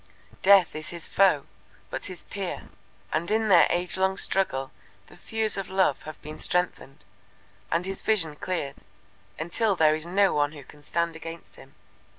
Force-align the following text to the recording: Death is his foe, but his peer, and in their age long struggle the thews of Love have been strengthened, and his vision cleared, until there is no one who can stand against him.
Death 0.41 0.75
is 0.75 0.89
his 0.89 1.05
foe, 1.05 1.45
but 1.91 2.05
his 2.05 2.23
peer, 2.23 2.69
and 3.13 3.29
in 3.29 3.49
their 3.49 3.67
age 3.69 3.97
long 3.97 4.17
struggle 4.17 4.71
the 5.05 5.15
thews 5.15 5.57
of 5.57 5.69
Love 5.69 6.01
have 6.09 6.19
been 6.23 6.39
strengthened, 6.39 7.03
and 7.71 7.85
his 7.85 8.01
vision 8.01 8.35
cleared, 8.35 8.77
until 9.37 9.75
there 9.75 9.93
is 9.93 10.07
no 10.07 10.33
one 10.33 10.53
who 10.53 10.63
can 10.63 10.81
stand 10.81 11.15
against 11.15 11.55
him. 11.55 11.75